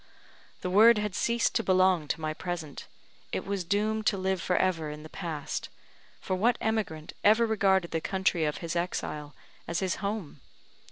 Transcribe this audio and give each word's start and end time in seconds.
the 0.61 0.69
word 0.71 0.97
had 0.97 1.13
ceased 1.13 1.53
to 1.53 1.61
belong 1.61 2.07
to 2.07 2.19
my 2.19 2.33
present 2.33 2.87
it 3.31 3.45
was 3.45 3.63
doomed 3.63 4.03
to 4.03 4.17
live 4.17 4.41
for 4.41 4.55
ever 4.57 4.89
in 4.89 5.03
the 5.03 5.09
past; 5.09 5.69
for 6.19 6.35
what 6.35 6.57
emigrant 6.59 7.13
ever 7.23 7.45
regarded 7.45 7.91
the 7.91 8.01
country 8.01 8.43
of 8.43 8.57
his 8.65 8.75
exile 8.75 9.35
as 9.67 9.77
his 9.79 9.97
home? 9.97 10.41